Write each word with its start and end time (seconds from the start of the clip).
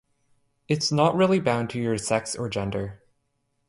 It’s 0.67 0.91
not 0.91 1.15
really 1.15 1.39
bound 1.39 1.69
to 1.69 1.79
your 1.79 1.99
sex 1.99 2.35
or 2.35 2.49
gender. 2.49 3.03